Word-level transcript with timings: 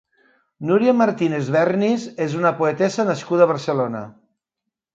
Núria 0.69 0.95
Martínez-Vernis 1.01 2.07
és 2.27 2.35
una 2.39 2.53
poetessa 2.63 3.07
nascuda 3.13 3.49
a 3.49 3.51
Barcelona. 3.55 4.05